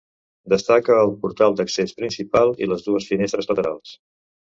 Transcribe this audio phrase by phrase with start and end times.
[0.53, 3.99] Destaca el portal d'accés principal i les dues finestres laterals.